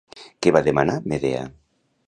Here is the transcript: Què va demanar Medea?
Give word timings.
Què 0.45 0.53
va 0.55 0.61
demanar 0.69 0.97
Medea? 1.13 1.47